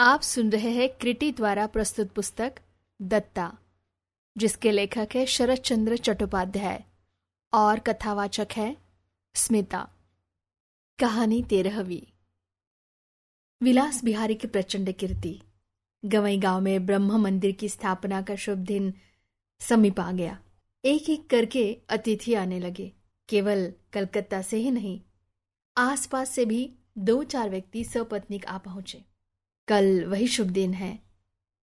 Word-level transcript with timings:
आप 0.00 0.22
सुन 0.22 0.50
रहे 0.50 0.70
हैं 0.70 0.88
क्रिटी 0.88 1.32
द्वारा 1.32 1.66
प्रस्तुत 1.66 2.10
पुस्तक 2.10 2.52
दत्ता, 3.02 3.58
जिसके 4.36 4.70
लेखक 4.70 5.08
है 5.14 5.26
शरद 5.26 5.58
चंद्र 5.58 5.96
चट्टोपाध्याय 5.96 6.84
और 7.52 7.78
कथावाचक 7.78 8.48
है 8.52 8.76
स्मिता। 9.34 9.88
कहानी 10.98 11.42
तेरहवीं। 11.42 12.00
विलास 13.62 14.04
बिहारी 14.04 14.34
की 14.34 14.46
प्रचंड 14.46 14.92
कीर्ति। 14.92 15.40
गवई 16.04 16.38
गाँव 16.38 16.60
में 16.60 16.86
ब्रह्म 16.86 17.16
मंदिर 17.16 17.52
की 17.52 17.68
स्थापना 17.68 18.22
का 18.22 18.36
शुभ 18.36 18.58
दिन 18.58 18.94
समीप 19.60 20.00
आ 20.00 20.12
गया। 20.12 20.38
एक 20.84 21.10
एक 21.10 21.28
करके 21.30 21.78
अतिथि 21.88 22.34
आने 22.34 22.60
लगे। 22.60 22.92
केवल 23.28 23.72
कलकत्ता 23.92 24.42
से 24.42 24.56
ही 24.56 24.70
नहीं, 24.70 25.00
आसपास 25.76 26.30
से 26.30 26.44
भी 26.44 26.72
दो 26.98 27.22
चार 27.24 27.50
व्यक्ति 27.50 27.84
सपत्निक 27.84 28.46
आ 28.46 28.58
पहुँचे। 28.58 29.04
कल 29.68 30.04
वही 30.04 30.26
शुभ 30.26 30.46
दिन 30.46 30.72
है। 30.74 30.98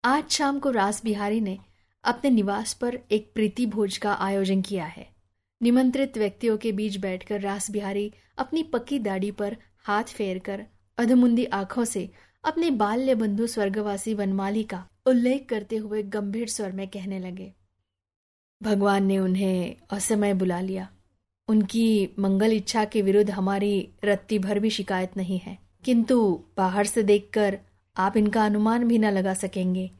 आज 0.04 0.30
शाम 0.30 0.60
को 0.60 0.70
रास 0.70 1.02
बिहारी 1.04 1.40
ने 1.42 1.58
अपने 2.04 2.30
निवास 2.30 2.74
पर 2.74 2.98
एक 3.12 3.32
प्रीति 3.34 3.66
भोज 3.66 3.98
का 3.98 4.14
आयोजन 4.14 4.62
किया 4.62 4.86
है। 4.86 5.08
निमंत्रित 5.62 6.18
व्यक्तियों 6.18 6.58
के 6.58 6.72
बीच 6.72 6.98
बैठकर 6.98 7.42
रास 7.42 7.70
बिहारी 7.72 8.12
अपनी 8.38 8.64
पक्की 8.64 9.00
दाढ़ी 9.00 9.32
पर 9.32 9.56
हाथ 9.80 10.04
फेर 10.04 10.40
कर 10.40 10.66
अधमुंदी 10.98 11.46
आँखों 11.46 11.86
से 11.86 12.10
अपने 12.44 12.72
बाल्य 12.72 13.16
बंधु 13.16 13.48
स्वर्गवासी 13.48 14.14
वनमाली 14.14 14.64
का 14.64 14.84
उल्लेख 15.06 15.46
करते 15.50 15.76
हुए 15.76 16.04
गंभीर 16.04 16.48
स्वर 16.48 16.72
में 16.72 16.88
कहने 16.88 17.20
लगे, 17.20 17.52
भगवान 18.62 19.06
ने 19.06 19.20
उन्हें 19.20 19.76
असमय 19.90 20.34
बुला 20.34 20.60
लिया। 20.62 20.90
उनकी 21.48 22.10
मंगल 22.20 22.54
इच्छा 22.54 22.84
के 22.86 23.02
विरुद्ध 23.02 23.30
हमारी 23.32 23.90
रत्ती 24.04 24.40
भर 24.40 24.60
भी 24.60 24.70
शिकायत 24.70 25.18
नहीं 25.18 25.40
है। 25.40 25.58
किंतु 25.86 26.44
बाहर 26.58 26.86
से 26.86 27.04
देखकर 27.04 27.60
आप 27.98 28.18
इनका 28.18 28.46
अनुमान 28.46 28.88
भी 28.88 28.98
न 28.98 29.06
लगा 29.06 29.34
सकेंगे 29.34 29.92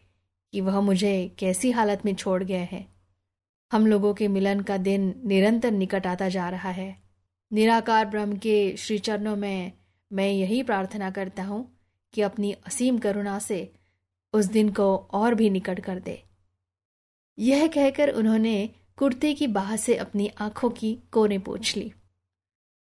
कि 0.54 0.62
वह 0.62 0.82
मुझे 0.82 1.36
कैसी 1.40 1.72
हालत 1.72 2.06
में 2.06 2.16
छोड़ 2.16 2.44
गए 2.44 2.68
हैं। 2.72 2.96
हम 3.72 3.88
लोगों 3.88 4.14
के 4.14 4.28
मिलन 4.28 4.60
का 4.60 4.78
दिन 4.78 5.22
निरंतर 5.26 5.72
निकट 5.72 6.08
आता 6.08 6.30
जा 6.30 6.50
रहा 6.50 6.70
है। 6.70 6.96
निराकार 7.54 8.06
ब्रह्म 8.06 8.38
के 8.38 8.78
श्री 8.78 8.98
चरणों 8.98 9.36
में 9.36 9.72
मैं 10.14 10.32
यही 10.32 10.64
प्रार्थना 10.64 11.10
करता 11.10 11.44
हूँ 11.44 11.80
कि 12.14 12.22
अपनी 12.22 12.52
असीम 12.52 12.98
करुणा 12.98 13.40
से 13.40 13.74
उस 14.34 14.46
दिन 14.46 14.70
को 14.70 14.96
और 14.96 15.36
भी 15.36 15.50
निकट 15.50 15.80
कर 15.80 16.00
दे। 16.00 16.24
यह 17.40 17.68
कहकर 17.68 18.10
उन्होंने 18.10 18.70
कुर्ते 18.98 19.34
की 19.34 19.48
बाह 19.48 19.76
से 19.76 19.96
अपनी 19.96 20.28
आँखों 20.28 20.70
की 20.70 21.00
कोने 21.12 21.40
पोछ 21.40 21.78
ली। 21.78 21.94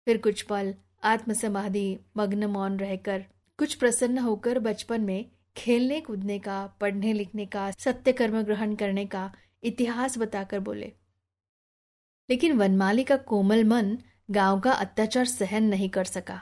फिर 0.06 0.18
कुछ 0.18 0.42
पल 0.42 0.76
आत्मसमाधि 1.04 2.00
मग्न 2.18 2.46
मौन 2.46 2.78
रहकर 2.78 3.26
कुछ 3.58 3.76
प्रसन्न 3.76 4.18
होकर 4.18 4.59
बचपन 4.59 5.02
में 5.02 5.32
खेलने 5.58 6.02
कूदने 6.02 6.40
का, 6.40 6.68
पढ़ने 6.68 7.14
लिखने 7.14 7.46
का 7.46 7.72
सत्य 7.72 8.12
कर्म 8.12 8.42
ग्रहण 8.42 8.76
करने 8.76 9.06
का 9.06 9.34
इतिहास 9.64 10.18
बताकर 10.18 10.59
बोले। 10.59 10.94
लेकिन 12.30 12.58
वनमाली 12.58 13.04
का 13.04 13.18
कोमल 13.18 13.64
मन 13.64 13.98
गाँव 14.31 14.59
का 14.59 14.72
अत्याचार 14.72 15.26
सहन 15.26 15.64
नहीं 15.64 15.90
कर 15.90 16.04
सका। 16.04 16.42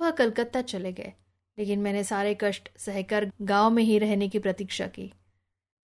वह 0.00 0.10
कलकत्ता 0.10 0.62
चले 0.62 0.92
गए, 0.92 1.12
लेकिन 1.58 1.78
मैंने 1.78 2.04
सारे 2.04 2.38
कष्ट 2.40 2.78
सहकर 2.78 3.32
गाँव 3.42 3.70
में 3.70 3.82
ही 3.82 3.98
रहने 3.98 4.28
की 4.28 4.38
प्रतीक्षा 4.38 4.86
की। 4.86 5.12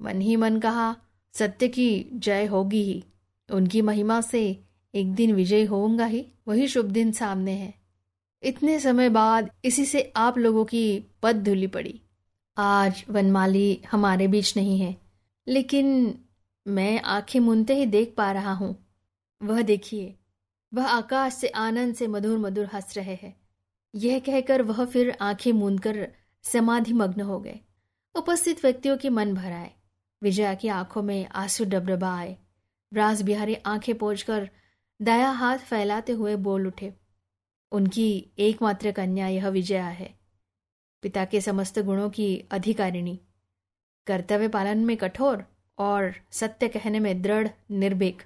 मन 0.02 0.20
ही 0.20 0.36
मन 0.36 0.60
कहा, 0.60 0.96
सत्य 1.32 1.68
की 1.68 2.10
जय 2.12 2.46
होगी 2.46 2.82
ही। 2.82 3.04
उनकी 3.50 3.82
महिमा 3.82 4.20
से 4.20 4.64
एक 4.94 5.14
दिन 5.14 5.34
विजय 5.34 5.64
होऊँगा 5.64 6.04
ही। 6.04 6.26
वही 6.48 6.68
शुभ 6.68 6.86
दिन 6.86 7.12
सामने 7.12 7.52
है। 7.52 7.77
इतने 8.42 8.78
समय 8.80 9.08
बाद 9.08 9.50
इसी 9.64 9.84
से 9.84 10.12
आप 10.16 10.38
लोगों 10.38 10.64
की 10.64 10.82
पद 11.22 11.42
धुली 11.44 11.66
पड़ी। 11.66 12.00
आज 12.56 13.04
वनमाली 13.10 13.80
हमारे 13.90 14.26
बीच 14.28 14.56
नहीं 14.56 14.78
है, 14.80 14.96
लेकिन 15.46 16.14
मैं 16.66 17.00
आँखें 17.02 17.38
मूंदते 17.40 17.74
ही 17.74 17.86
देख 17.86 18.14
पा 18.16 18.30
रहा 18.32 18.52
हूँ। 18.52 18.74
वह 19.40 19.62
देखिए, 19.62 20.14
वह 20.72 20.86
आकाश 20.86 21.34
से 21.34 21.48
आनंद 21.48 21.94
से 21.94 22.06
मधुर 22.06 22.38
मधुर 22.38 22.68
हंस 22.72 22.96
रहे 22.96 23.14
हैं। 23.14 23.34
यह 23.94 24.18
कहकर 24.18 24.62
वह 24.62 24.84
फिर 24.84 25.16
आँखें 25.20 25.52
मूंद 25.52 25.80
कर 25.80 26.06
समाधि 26.44 26.92
मग्न 26.92 27.20
हो 27.20 27.38
गए। 27.40 27.58
उपस्थित 28.14 28.64
व्यक्तियों 28.64 28.96
के 28.96 29.10
मन 29.10 29.34
भर 29.34 29.52
आए। 29.52 29.70
विजया 30.22 30.54
की 30.54 30.68
आँखों 30.68 31.02
में 31.02 31.28
आँसू 31.34 31.64
डबडबा 31.64 32.14
आए। 32.18 32.36
राज 32.92 33.22
बिहारी 33.22 33.54
आँखें 33.66 33.94
पोछकर 33.98 34.48
दया 35.00 35.30
हाथ 35.30 35.58
फैलाते 35.58 36.12
हुए 36.12 36.36
बोल 36.36 36.66
उठे। 36.66 36.92
उनकी 37.72 38.30
एकमात्र 38.38 38.92
कन्या 38.92 39.28
यह 39.28 39.48
विजया 39.48 39.88
है। 39.88 40.18
पिता 41.02 41.24
के 41.24 41.40
समस्त 41.40 41.78
गुणों 41.78 42.10
की 42.10 42.44
अधिकारिणी। 42.50 43.20
कर्तव्य 44.06 44.48
पालन 44.48 44.78
में 44.78 44.96
कठोर 44.96 45.44
और 45.78 46.14
सत्य 46.30 46.68
कहने 46.68 46.98
में 46.98 47.22
दृढ़, 47.22 47.48
निर्भीक। 47.70 48.22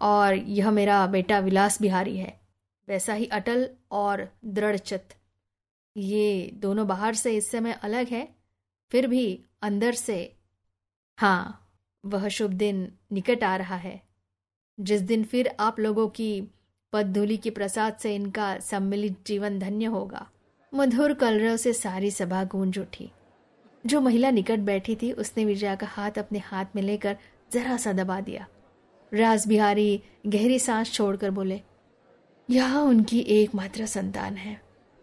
और 0.00 0.34
यह 0.34 0.70
मेरा 0.70 1.06
बेटा 1.06 1.38
विलास 1.38 1.82
बिहारी 1.82 2.16
है। 2.16 2.40
वैसा 2.88 3.14
ही 3.14 3.26
अटल 3.26 3.70
और 3.90 4.38
दृढ़ 4.44 4.76
चित 4.76 5.08
ये 5.96 6.50
दोनों 6.54 6.86
बाहर 6.86 7.14
से 7.14 7.36
इस 7.36 7.50
समय 7.50 7.72
अलग 7.72 8.06
है, 8.06 8.34
फिर 8.90 9.06
भी 9.06 9.44
अंदर 9.62 9.92
से। 9.92 10.36
हाँ 11.18 11.70
वह 12.04 12.28
शुभ 12.28 12.50
दिन 12.50 12.92
निकट 13.12 13.44
आ 13.44 13.56
रहा 13.56 13.76
है। 13.76 14.02
जिस 14.80 15.00
दिन 15.00 15.24
फिर 15.24 15.56
आप 15.60 15.80
लोगों 15.80 16.08
की 16.08 16.42
पदधूलि 16.92 17.36
के 17.36 17.50
प्रसाद 17.50 17.96
से 17.96 18.14
इनका 18.14 18.58
सम्मिलित 18.58 19.16
जीवन 19.26 19.58
धन्य 19.58 19.84
होगा। 19.84 20.30
मधुर 20.74 21.14
कलरव 21.14 21.56
से 21.56 21.72
सारी 21.72 22.10
सभा 22.10 22.44
गूंज 22.44 22.78
उठी। 22.78 23.10
जो 23.86 24.00
महिला 24.00 24.30
निकट 24.30 24.58
बैठी 24.58 24.96
थी, 24.96 25.12
उसने 25.12 25.44
विजया 25.44 25.74
का 25.74 25.86
हाथ 25.86 26.10
अपने 26.10 26.38
हाथ 26.38 26.64
में 26.76 26.82
लेकर 26.82 27.16
जरा 27.52 27.76
सा 27.76 27.92
दबा 27.92 28.20
दिया। 28.20 28.46
राज 29.14 29.46
बिहारी 29.46 30.02
गहरी 30.26 30.58
सांस 30.58 30.92
छोड़कर 30.92 31.30
बोले, 31.30 31.60
यह 32.50 32.76
उनकी 32.76 33.20
एकमात्र 33.20 33.86
संतान 33.86 34.36
है। 34.36 34.60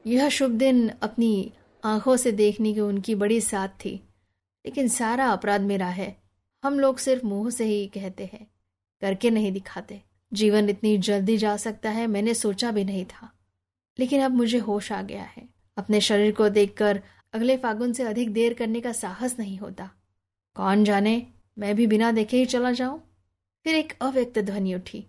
यह 0.07 0.29
शुभ 0.29 0.51
दिन 0.51 0.91
अपनी 1.01 1.51
आँखों 1.83 2.17
से 2.17 2.31
देखने 2.31 2.73
की 2.73 2.79
उनकी 2.79 3.15
बड़ी 3.15 3.41
साथ 3.41 3.67
थी। 3.67 4.03
लेकिन 4.65 4.87
सारा 4.87 5.27
अपराध 5.27 5.61
मेरा 5.61 5.87
है। 5.87 6.17
हम 6.63 6.79
लोग 6.79 6.97
सिर्फ़ 6.97 7.25
मुँह 7.25 7.49
से 7.49 7.65
ही 7.65 7.87
कहते 7.87 8.23
हैं। 8.23 8.47
करके 9.01 9.29
नहीं 9.29 9.51
दिखाते। 9.51 10.01
जीवन 10.33 10.69
इतनी 10.69 10.97
जल्दी 10.97 11.37
जा 11.37 11.57
सकता 11.57 11.89
है, 11.89 12.07
मैंने 12.07 12.33
सोचा 12.33 12.71
भी 12.71 12.83
नहीं 12.83 13.05
था। 13.05 13.31
लेकिन 13.99 14.21
अब 14.21 14.31
मुझे 14.31 14.57
होश 14.57 14.91
आ 14.91 15.01
गया 15.01 15.23
है। 15.23 15.49
अपने 15.77 16.01
शरीर 16.01 16.31
को 16.31 16.49
देखकर 16.49 17.01
अगले 17.33 17.57
फागुन 17.57 17.93
से 17.93 18.03
अधिक 18.03 18.33
देर 18.33 18.53
करने 18.53 18.81
का 18.81 18.91
साहस 18.91 19.39
नहीं 19.39 19.57
होता। 19.57 19.91
कौन 20.55 20.83
जाने, 20.83 21.27
मैं 21.57 21.75
भी 21.75 21.87
बिना 21.87 22.11
देखे 22.11 22.37
ही 22.37 22.45
चला 22.45 22.71
जाऊँ? 22.71 23.03
फिर 23.63 23.75
एक 23.75 23.93
अव्यक्त 24.01 24.39
ध्वनि 24.39 24.73
उठी। 24.73 25.05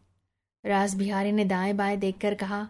राज 0.66 0.94
बिहारी 0.94 1.32
ने 1.32 1.44
दाएँ 1.44 1.72
बाएँ 1.72 1.97
देखकर 1.97 2.34
कहा, 2.34 2.69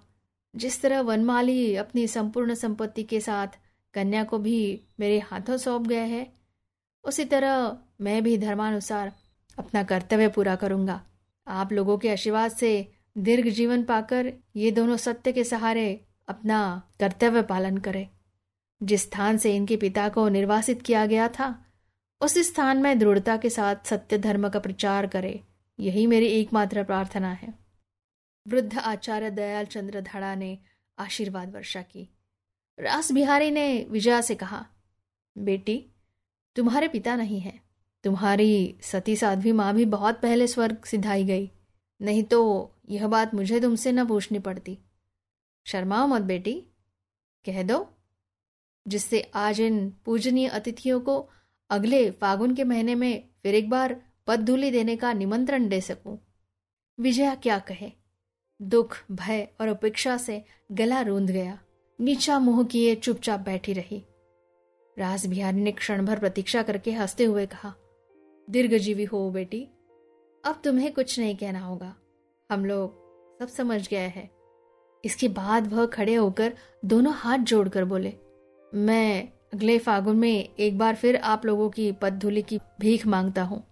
जिस 0.56 0.82
तरह 0.82 1.00
वनमाली 1.00 1.76
अपनी 1.76 2.06
संपूर्ण 2.06 2.54
संपत्ति 2.54 3.02
के 3.02 3.20
साथ 3.20 3.48
कन्या 3.94 4.24
को 4.24 4.38
भी 4.38 4.80
मेरे 5.00 5.18
हाथों 5.18 5.56
सौंप 5.56 5.86
गए 5.86 6.06
हैं, 6.06 6.32
उसी 7.04 7.24
तरह 7.24 7.78
मैं 8.00 8.22
भी 8.22 8.38
धर्मानुसार 8.38 9.12
अपना 9.58 9.82
कर्तव्य 9.82 10.28
पूरा 10.28 10.56
करूँगा। 10.56 11.04
आप 11.50 11.72
लोगों 11.72 11.98
के 11.98 12.12
आशीर्वाद 12.12 12.50
से 12.50 12.92
दीर्घ 13.18 13.48
जीवन 13.48 13.84
पाकर 13.84 14.32
ये 14.56 14.70
दोनों 14.70 14.96
सत्य 14.96 15.32
के 15.32 15.44
सहारे 15.44 16.06
अपना 16.28 16.90
कर्तव्य 17.00 17.42
पालन 17.42 17.78
करें। 17.78 18.08
जिस 18.82 19.02
स्थान 19.02 19.38
से 19.38 19.56
इनके 19.56 19.76
पिता 19.76 20.08
को 20.08 20.28
निर्वासित 20.28 20.82
किया 20.82 21.06
गया 21.06 21.28
था, 21.28 21.66
उस 22.20 22.38
स्थान 22.38 22.82
में 22.82 22.98
दृढ़ता 22.98 23.36
के 23.36 23.50
साथ 23.50 23.76
सत्य 23.84 24.18
धर्म 24.18 24.48
का 24.48 24.58
प्रचार 24.58 25.06
करे। 25.06 25.40
यही 25.80 26.06
मेरी 26.06 26.26
एकमात्र 26.26 26.84
प्रार्थना 26.84 27.32
है। 27.32 27.54
वृद्ध 28.48 28.78
आचार्य 28.78 29.30
दयाल 29.30 29.64
चंद्र 29.64 30.00
धड़ा 30.00 30.34
ने 30.34 30.58
आशीर्वाद 30.98 31.54
वर्षा 31.54 31.82
की। 31.82 32.08
रास 32.80 33.12
बिहारी 33.12 33.50
ने 33.50 33.86
विजया 33.90 34.20
से 34.20 34.34
कहा, 34.34 34.66
बेटी, 35.38 35.86
तुम्हारे 36.56 36.88
पिता 36.88 37.16
नहीं 37.16 37.40
है। 37.40 37.69
तुम्हारी 38.04 38.78
सती 38.82 39.16
साध्वी 39.16 39.52
माँ 39.52 39.74
भी 39.74 39.84
बहुत 39.84 40.20
पहले 40.20 40.46
स्वर्ग 40.46 40.84
सिधाई 40.84 41.24
गई। 41.24 41.50
नहीं 42.02 42.22
तो 42.22 42.72
यह 42.88 43.08
बात 43.08 43.34
मुझे 43.34 43.60
तुमसे 43.60 43.92
न 43.92 44.06
पूछनी 44.06 44.38
पड़ती। 44.38 44.78
शर्माओ 45.66 46.06
मत 46.06 46.22
बेटी, 46.22 46.54
कह 47.46 47.62
दो, 47.62 47.88
जिससे 48.88 49.30
आज 49.34 49.60
इन 49.60 49.90
पूजनीय 50.04 50.48
अतिथियों 50.48 51.00
को 51.00 51.28
अगले 51.70 52.10
फागुन 52.10 52.54
के 52.54 52.64
महीने 52.64 52.94
में 52.94 53.28
फिर 53.42 53.54
एक 53.54 53.70
बार 53.70 54.02
पद 54.26 54.40
धूली 54.40 54.70
देने 54.70 54.96
का 54.96 55.12
निमंत्रण 55.12 55.68
दे 55.68 55.80
सकूँ। 55.80 56.18
विजया 57.00 57.34
क्या 57.34 57.58
कहे? 57.58 57.92
दुख, 58.62 58.96
भय 59.12 59.48
और 59.60 59.68
उपेक्षा 59.68 60.16
से 60.16 60.44
गला 60.72 61.00
रूंध 61.00 61.30
गया। 61.30 61.58
नीचा 62.00 62.38
मुँह 62.38 62.64
किए 62.64 62.94
चुपचाप 62.94 63.40
बैठी 63.40 63.72
रही। 63.72 64.04
राज 64.98 65.26
बिहारी 65.26 65.60
ने 65.60 65.72
क्षण 65.72 66.06
भर 66.06 66.18
प्रतीक्षा 66.18 66.62
करके 66.62 66.92
हँसते 66.92 67.24
हुए 67.24 67.46
कहा 67.46 67.74
दीर्घजीवी 68.50 69.04
हो 69.04 69.30
बेटी। 69.30 69.62
अब 70.44 70.60
तुम्हें 70.64 70.92
कुछ 70.92 71.18
नहीं 71.18 71.36
कहना 71.36 71.60
होगा। 71.60 71.94
हम 72.50 72.64
लोग 72.64 73.38
सब 73.38 73.48
समझ 73.48 73.88
गए 73.88 74.08
हैं। 74.08 74.30
इसके 75.04 75.28
बाद 75.28 75.72
वह 75.72 75.86
खड़े 75.86 76.14
होकर 76.14 76.52
दोनों 76.84 77.12
हाथ 77.14 77.38
जोड़कर 77.38 77.84
बोले, 77.84 78.12
मैं 78.72 79.28
अगले 79.54 79.78
फागुन 79.78 80.16
में 80.16 80.48
एक 80.48 80.78
बार 80.78 80.96
फिर 80.96 81.16
आप 81.16 81.46
लोगों 81.46 81.68
की 81.70 81.90
पदधूलि 81.92 82.42
की 82.42 82.58
भीख 82.80 83.06
माँगता 83.06 83.42
हूँ। 83.42 83.62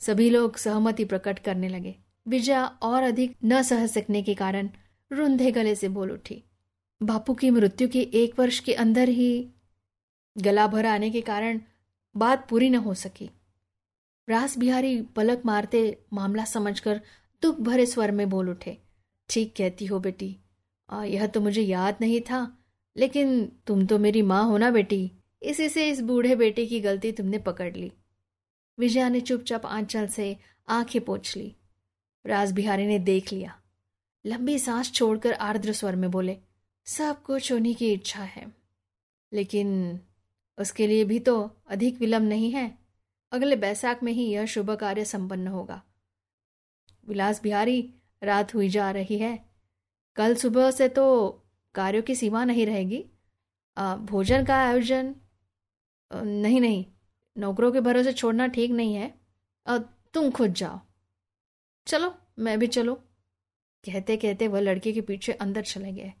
सभी 0.00 0.30
लोग 0.30 0.56
सहमति 0.56 1.04
प्रकट 1.04 1.38
करने 1.38 1.68
लगे। 1.68 1.94
विजया 2.28 2.64
और 2.82 3.02
अधिक 3.02 3.36
न 3.44 3.62
सह 3.62 3.86
सकने 3.86 4.22
के 4.22 4.34
कारण 4.34 4.68
रुंधे 5.10 5.50
गले 5.50 5.74
से 5.74 5.88
बोल 5.88 6.12
उठी। 6.12 6.42
बापू 7.00 7.34
की 7.34 7.50
मृत्यु 7.50 7.88
के 7.88 8.00
एक 8.14 8.38
वर्ष 8.38 8.58
के 8.60 8.74
अंदर 8.74 9.08
ही 9.08 9.50
गला 10.36 10.66
भर 10.66 10.86
आने 10.86 11.10
के 11.10 11.20
कारण 11.20 11.60
बात 12.14 12.48
पूरी 12.48 12.70
न 12.70 12.74
हो 12.74 12.94
सकी। 12.94 13.30
रास 14.28 14.58
बिहारी 14.58 15.02
पलक 15.02 15.42
मारते 15.46 15.98
मामला 16.12 16.44
समझकर 16.44 17.00
दुख 17.42 17.60
भरे 17.60 17.86
स्वर 17.86 18.10
में 18.10 18.30
बोल 18.30 18.50
उठे। 18.50 18.78
ठीक 19.28 19.54
कहती 19.56 19.86
हो 19.86 20.00
बेटी। 20.00 20.36
आ, 20.90 21.04
यह 21.04 21.26
तो 21.26 21.40
मुझे 21.40 21.62
याद 21.62 21.96
नहीं 22.00 22.20
था 22.20 22.58
लेकिन 22.96 23.52
तुम 23.66 23.86
तो 23.86 23.98
मेरी 23.98 24.22
माँ 24.22 24.44
हो 24.44 24.58
ना 24.58 24.70
बेटी। 24.70 25.12
इसी 25.42 25.68
से 25.68 25.88
इस 25.90 26.00
बूढ़े 26.00 26.36
बेटे 26.36 26.66
की 26.66 26.80
गलती 26.80 27.12
तुमने 27.12 27.38
पकड़ 27.38 27.76
ली। 27.76 27.92
विजया 28.78 29.08
ने 29.08 29.20
चुपचाप 29.20 29.66
आंचल 29.66 30.06
से 30.06 30.36
आँखें 30.68 31.04
पोछ 31.04 31.36
ली। 31.36 31.56
राज 32.26 32.52
बिहारी 32.52 32.86
ने 32.86 32.98
देख 32.98 33.32
लिया। 33.32 33.60
लंबी 34.26 34.58
सांस 34.58 34.92
छोड़कर 34.92 35.32
आर्द्र 35.32 35.72
स्वर 35.72 35.96
में 35.96 36.10
बोले 36.10 36.36
सब 36.84 37.22
कुछ 37.22 37.52
उन्हीं 37.52 37.74
की 37.74 37.92
इच्छा 37.92 38.22
है। 38.22 38.52
लेकिन 39.32 40.00
उसके 40.58 40.86
लिए 40.86 41.04
भी 41.04 41.18
तो 41.18 41.56
अधिक 41.68 42.00
विलंब 42.00 42.28
नहीं 42.28 42.50
है। 42.50 42.83
अगले 43.34 43.56
बैसाख 43.56 44.02
में 44.02 44.12
ही 44.12 44.26
यह 44.30 44.46
शुभ 44.46 44.70
कार्य 44.70 45.04
संपन्न 45.04 45.48
होगा। 45.48 45.82
विलास 47.08 47.42
बिहारी 47.42 47.94
रात 48.22 48.54
हुई 48.54 48.68
जा 48.68 48.90
रही 48.90 49.18
है। 49.18 49.44
कल 50.16 50.34
सुबह 50.34 50.70
से 50.70 50.88
तो 50.88 51.04
कार्यों 51.74 52.02
की 52.02 52.14
सीमा 52.14 52.44
नहीं 52.44 52.66
रहेगी। 52.66 53.10
आ, 53.76 53.96
भोजन 53.96 54.44
का 54.44 54.56
आयोजन 54.56 55.14
नहीं 56.12 56.60
नहीं 56.60 56.86
नौकरों 57.38 57.72
के 57.72 57.80
भरोसे 57.80 58.12
छोड़ना 58.12 58.46
ठीक 58.46 58.70
नहीं 58.70 58.94
है। 58.94 59.20
आ, 59.66 59.78
तुम 59.78 60.30
खुद 60.30 60.52
जाओ। 60.52 60.80
चलो 61.86 62.14
मैं 62.38 62.58
भी 62.58 62.66
चलो। 62.66 62.94
कहते 63.84 64.16
कहते 64.16 64.48
वह 64.48 64.60
लड़के 64.60 64.92
के 64.92 65.00
पीछे 65.00 65.32
अंदर 65.32 65.62
चले 65.62 65.92
गए। 65.92 66.12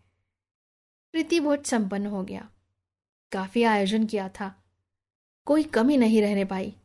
प्रीति 1.12 1.40
भोज 1.40 1.64
संपन्न 1.64 2.06
हो 2.06 2.22
गया। 2.22 2.50
काफ़ी 3.32 3.62
आयोजन 3.62 4.06
किया 4.06 4.28
था। 4.28 4.64
कोई 5.44 5.62
कमी 5.62 5.96
नहीं 5.96 6.22
रहने 6.22 6.44
पाई। 6.44 6.76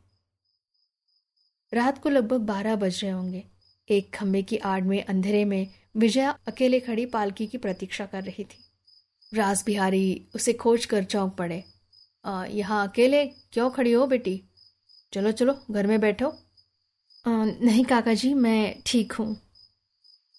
रात 1.72 2.02
को 2.02 2.08
लगभग 2.08 2.40
बारह 2.40 2.76
बज 2.76 3.00
रहे 3.02 3.12
होंगे। 3.12 3.44
एक 3.88 4.12
खंभे 4.14 4.42
की 4.42 4.56
आड़ 4.56 4.82
में 4.84 5.02
अंधेरे 5.04 5.44
में 5.44 5.66
विजया 5.96 6.30
अकेले 6.48 6.80
खड़ी 6.80 7.06
पालकी 7.06 7.46
की 7.46 7.58
प्रतीक्षा 7.58 8.06
कर 8.06 8.22
रही 8.24 8.44
थी। 8.44 8.64
रास 9.34 9.64
बिहारी 9.64 10.28
उसे 10.34 10.52
खोज 10.52 10.84
कर 10.84 11.04
चौंक 11.04 11.34
पड़े। 11.34 11.62
यहाँ 12.50 12.86
अकेले 12.88 13.24
क्यों 13.26 13.70
खड़ी 13.70 13.92
हो 13.92 14.06
बेटी? 14.06 14.42
चलो 15.12 15.32
चलो 15.32 15.58
घर 15.70 15.86
में 15.86 16.00
बैठो। 16.00 16.28
आ, 16.28 17.44
नहीं 17.44 17.84
काका 17.84 18.14
जी 18.14 18.32
मैं 18.34 18.82
ठीक 18.86 19.12
हूँ। 19.12 19.36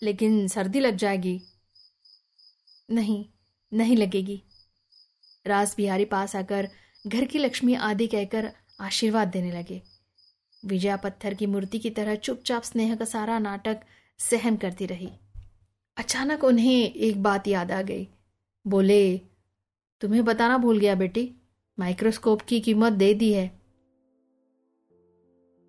लेकिन 0.04 0.48
सर्दी 0.48 0.80
लग 0.80 0.95
जाएगी? 0.95 1.42
नहीं 2.92 3.25
नहीं 3.72 3.98
लगेगी। 3.98 4.42
राज 5.48 5.74
बिहारी 5.77 6.06
पास 6.06 6.36
आकर 6.36 6.69
घर 7.07 7.25
की 7.25 7.39
लक्ष्मी 7.39 7.74
आदि 7.75 8.07
कहकर 8.07 8.51
आशीर्वाद 8.81 9.27
देने 9.27 9.51
लगे। 9.51 9.81
विजया 10.66 10.96
पत्थर 10.96 11.34
की 11.34 11.46
मूर्ति 11.46 11.80
की 11.80 11.90
तरह 11.90 12.16
चुपचाप 12.16 12.63
स्नेह 12.63 12.96
का 12.96 13.06
सारा 13.06 13.40
नाटक 13.40 13.81
सहन 14.18 14.56
करती 14.56 14.86
रही। 14.86 15.10
अचानक 15.98 16.44
उन्हें 16.44 16.94
एक 16.94 17.24
बात 17.24 17.48
याद 17.48 17.72
आ 17.72 17.81
गई। 17.81 18.08
बोले, 18.68 19.18
तुम्हें 20.02 20.25
बताना 20.25 20.58
भूल 20.58 20.80
गया 20.80 20.96
बेटी, 20.96 21.36
माइक्रोस्कोप 21.80 22.42
की 22.42 22.60
कीमत 22.60 22.94
दे 22.94 23.13
दी 23.13 23.34
है। 23.34 23.62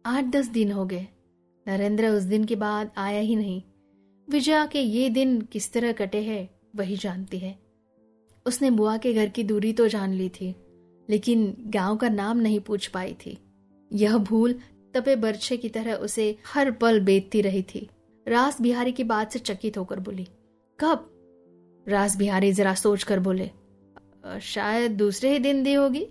आठ 0.06 0.24
दस 0.24 0.46
दिन 0.46 0.72
हो 0.72 0.86
गए। 0.86 1.06
नरेंद्र 1.66 2.08
उस 2.08 2.22
दिन 2.22 2.44
के 2.44 2.56
बाद 2.56 2.90
आया 2.96 3.20
ही 3.20 3.36
नहीं। 3.36 3.62
विजया 4.30 4.66
के 4.66 4.80
ये 4.80 5.10
दिन 5.10 5.40
किस 5.40 5.72
तरह 5.72 5.92
कटे 5.92 6.22
हैं, 6.22 6.50
वही 6.76 6.96
जानती 6.96 7.38
है। 7.38 7.58
उसने 8.46 8.70
बुआ 8.70 8.96
के 8.96 9.14
घर 9.14 9.28
की 9.28 9.44
दूरी 9.44 9.72
तो 9.72 9.88
जान 9.88 10.12
ली 10.12 10.28
थी, 10.28 10.56
लेकिन 11.10 11.56
गाँव 11.58 11.96
का 11.96 12.08
नाम 12.08 12.38
नहीं 12.38 12.60
पूछ 12.60 12.86
पाई 12.86 13.14
थी। 13.14 13.38
यह 13.92 14.16
भूल 14.16 14.60
तपे 14.94 15.16
बर्छे 15.16 15.56
की 15.56 15.68
तरह 15.68 15.94
उसे 15.96 16.36
हर 16.46 16.70
पल 16.72 17.00
बेतती 17.00 17.40
रही 17.40 17.62
थी। 17.64 17.88
रास 18.26 18.60
बिहारी 18.60 18.92
की 18.92 19.04
बात 19.04 19.32
से 19.32 19.38
चकित 19.40 19.78
होकर 19.78 20.00
बोली, 20.00 20.26
कब? 20.78 21.08
रास 21.86 22.16
बिहारी 22.16 22.52
जरा 22.52 22.74
सोच 22.76 23.02
कर 23.02 23.20
बोले 23.20 23.50
शायद 24.42 24.92
दूसरे 24.92 25.30
ही 25.30 25.38
दिन 25.38 25.62
दी 25.62 25.72
होगी। 25.74 26.06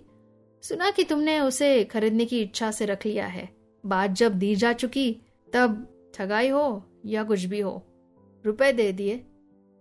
सुना 0.62 0.90
कि 0.90 1.04
तुमने 1.04 1.38
उसे 1.40 1.84
खरीदने 1.84 2.24
की 2.24 2.40
इच्छा 2.40 2.70
से 2.70 2.86
रख 2.86 3.06
लिया 3.06 3.26
है। 3.26 3.48
बात 3.84 4.10
जब 4.12 4.34
दी 4.34 4.54
जा 4.56 4.72
चुकी, 4.74 5.12
तब 5.48 5.86
ठगाई 6.14 6.48
हो 6.48 6.82
या 7.06 7.22
कुछ 7.24 7.44
भी 7.44 7.60
हो, 7.60 7.82
रुपए 8.44 8.72
दे 8.72 8.92
दिए। 8.92 9.20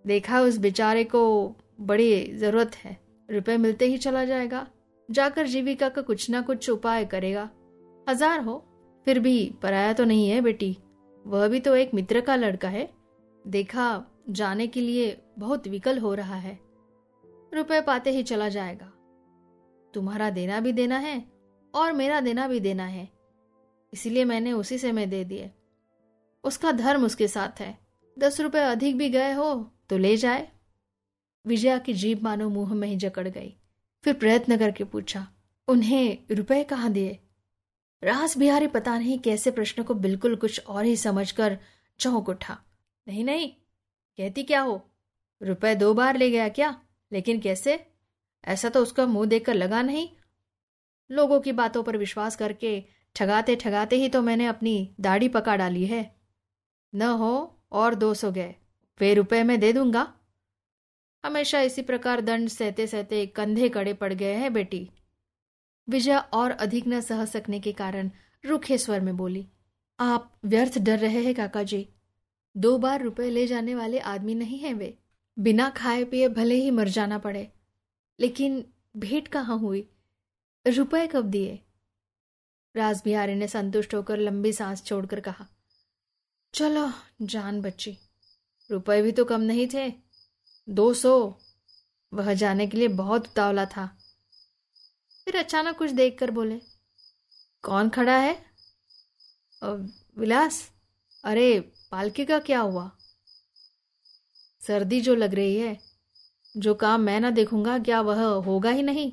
देखा 0.05 0.39
उस 0.41 0.57
बेचारे 0.57 1.03
को 1.05 1.55
बड़ी 1.81 2.33
ज़रूरत 2.33 2.75
है, 2.75 2.97
रुपए 3.29 3.57
मिलते 3.57 3.85
ही 3.85 3.97
चला 3.97 4.23
जाएगा। 4.25 4.65
जाकर 5.09 5.47
जीविका 5.47 5.89
का 5.89 6.01
कुछ 6.01 6.29
ना 6.29 6.41
कुछ 6.41 6.69
उपाय 6.69 7.05
करेगा। 7.05 7.49
हज़ार 8.07 8.39
हो 8.39 8.63
फिर 9.05 9.19
भी 9.19 9.53
पराया 9.61 9.93
तो 9.93 10.03
नहीं 10.03 10.29
है 10.29 10.41
बेटी। 10.41 10.77
वह 11.27 11.47
भी 11.47 11.59
तो 11.59 11.75
एक 11.75 11.93
मित्र 11.93 12.21
का 12.21 12.35
लड़का 12.35 12.69
है। 12.69 12.89
देखा, 13.47 14.05
जाने 14.29 14.67
के 14.67 14.81
लिए 14.81 15.17
बहुत 15.39 15.67
विकल 15.67 15.99
हो 15.99 16.13
रहा 16.13 16.35
है। 16.35 16.59
रुपए 17.53 17.81
पाते 17.81 18.11
ही 18.11 18.23
चला 18.23 18.49
जाएगा। 18.49 18.91
तुम्हारा 19.93 20.29
देना 20.29 20.59
भी 20.59 20.71
देना 20.71 20.97
है 20.97 21.31
और 21.73 21.93
मेरा 21.93 22.19
देना 22.19 22.47
भी 22.47 22.59
देना 22.59 22.85
है। 22.85 23.09
इसलिए 23.93 24.25
मैंने 24.25 24.53
उसी 24.53 24.77
से 24.77 24.91
मैं 24.91 25.09
दे 25.09 25.23
दिए। 25.23 25.51
उसका 26.43 26.71
धर्म 26.71 27.05
उसके 27.05 27.27
साथ 27.27 27.59
है। 27.59 27.77
दस 28.19 28.39
रुपए 28.41 28.59
अधिक 28.59 28.97
भी 28.97 29.09
गए 29.09 29.33
हो 29.33 29.53
तो 29.89 29.97
ले 29.97 30.17
जाए। 30.17 30.47
विजया 31.45 31.77
की 31.77 31.93
जीभ 31.93 32.23
मानो 32.23 32.49
मुँह 32.49 32.73
में 32.73 32.87
ही 32.87 32.95
जकड़ 32.95 33.27
गई। 33.27 33.53
फिर 34.03 34.13
प्रयत्न 34.13 34.57
करके 34.57 34.83
पूछा, 34.83 35.27
उन्हें 35.67 36.17
रुपए 36.31 36.63
कहाँ 36.63 36.91
दिए? 36.91 37.19
रास 38.03 38.37
बिहारी 38.37 38.67
पता 38.67 38.97
नहीं 38.97 39.19
कैसे 39.19 39.51
प्रश्न 39.51 39.83
को 39.83 39.93
बिल्कुल 39.93 40.35
कुछ 40.35 40.65
और 40.65 40.85
ही 40.85 40.95
समझकर 40.95 41.57
चौंक 41.99 42.29
उठा। 42.29 42.57
नहीं 43.07 43.23
नहीं, 43.23 43.49
कहती 44.17 44.43
क्या 44.43 44.61
हो? 44.61 44.89
रुपए 45.41 45.75
दो 45.75 45.93
बार 45.93 46.17
ले 46.17 46.29
गया 46.31 46.49
क्या? 46.49 46.81
लेकिन 47.11 47.39
कैसे? 47.39 47.85
ऐसा 48.45 48.69
तो 48.69 48.81
उसका 48.81 49.05
मुँह 49.05 49.27
देखकर 49.27 49.53
लगा 49.53 49.81
नहीं। 49.81 50.09
लोगों 51.11 51.39
की 51.39 51.51
बातों 51.51 51.83
पर 51.83 51.97
विश्वास 51.97 52.35
करके 52.35 52.83
ठगाते 53.15 53.55
ठगाते 53.55 53.95
ही 53.95 54.09
तो 54.09 54.21
मैंने 54.21 54.45
अपनी 54.45 54.95
दाढ़ी 54.99 55.27
पका 55.27 55.55
डाली 55.55 55.85
है। 55.85 56.15
न 56.95 57.01
हो 57.01 57.63
और 57.71 57.95
दो 57.95 58.13
सौ 58.13 58.31
गए, 58.31 58.55
वे 58.99 59.13
रुपए 59.13 59.43
में 59.43 59.59
दे 59.59 59.73
दूँगा। 59.73 60.13
हमेशा 61.23 61.61
इसी 61.61 61.81
प्रकार 61.81 62.21
दंड 62.21 62.49
सहते 62.49 62.87
सहते 62.87 63.25
कंधे 63.25 63.69
कड़े 63.69 63.93
पड़ 63.93 64.13
गए 64.13 64.33
हैं, 64.33 64.53
बेटी। 64.53 64.89
विजया 65.89 66.19
और 66.19 66.51
अधिक 66.51 66.87
न 66.87 67.01
सह 67.01 67.25
सकने 67.25 67.59
के 67.59 67.71
कारण 67.71 68.11
रुखे 68.45 68.77
स्वर 68.77 69.01
में 69.01 69.15
बोली, 69.17 69.47
आप 69.99 70.31
व्यर्थ 70.45 70.77
डर 70.77 70.99
रहे 70.99 71.23
हैं 71.23 71.35
काका 71.35 71.63
जी 71.63 71.87
दो 72.57 72.77
बार 72.77 73.01
रुपए 73.01 73.29
ले 73.29 73.47
जाने 73.47 73.75
वाले 73.75 73.99
आदमी 73.99 74.35
नहीं 74.35 74.59
हैं 74.59 74.73
वे। 74.73 74.97
बिना 75.39 75.69
खाए 75.69 76.03
पिए 76.03 76.27
भले 76.27 76.55
ही 76.55 76.71
मर 76.71 76.87
जाना 76.87 77.17
पड़े। 77.17 77.51
लेकिन 78.19 78.65
भेंट 78.97 79.27
कहाँ 79.27 79.57
हुई? 79.59 79.89
रुपए 80.67 81.07
कब 81.07 81.25
दिए? 81.25 81.59
राज 82.75 83.01
बिहारी 83.05 83.35
ने 83.35 83.47
संतुष्ट 83.47 83.93
होकर 83.95 84.17
लंबी 84.17 84.53
सांस 84.53 84.83
छोड़कर 84.83 85.19
कहा, 85.19 85.45
चलो, 86.53 86.91
जान 87.21 87.61
बच्ची, 87.61 87.97
रुपए 88.71 89.01
भी 89.01 89.11
तो 89.11 89.25
कम 89.25 89.41
नहीं 89.41 89.67
थे। 89.73 89.93
दो 90.69 90.93
सौ। 90.93 91.35
वह 92.13 92.33
जाने 92.33 92.67
के 92.67 92.77
लिए 92.77 92.87
बहुत 92.87 93.27
उतावला 93.27 93.65
था। 93.65 93.97
फिर 95.31 95.43
अचानक 95.43 95.77
कुछ 95.77 95.91
देखकर 95.91 96.31
बोले, 96.31 96.55
कौन 97.63 97.89
खड़ा 97.89 98.17
है? 98.17 98.45
विलास? 100.17 100.71
अरे, 101.23 101.59
पालकी 101.91 102.25
का 102.25 102.39
क्या 102.39 102.59
हुआ? 102.59 102.91
सर्दी 104.67 105.01
जो 105.01 105.15
लग 105.15 105.33
रही 105.33 105.57
है, 105.57 105.79
जो 106.57 106.73
काम 106.75 107.01
मैं 107.01 107.19
ना 107.19 107.29
देखूँगा, 107.29 107.79
क्या 107.79 108.01
वह 108.01 108.23
होगा 108.23 108.69
ही 108.69 108.81
नहीं? 108.81 109.11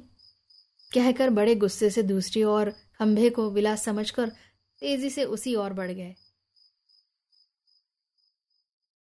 कहकर 0.94 1.30
बड़े 1.30 1.54
गुस्से 1.54 1.90
से 1.90 2.02
दूसरी 2.02 2.42
ओर 2.44 2.70
खंभे 2.70 3.30
को 3.30 3.50
विलास 3.50 3.84
समझकर 3.84 4.28
तेज़ी 4.80 5.10
से 5.10 5.24
उसी 5.24 5.54
ओर 5.54 5.72
बढ़ 5.72 5.90
गए। 5.90 6.14